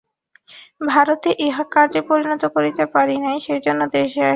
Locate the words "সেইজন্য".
3.45-3.81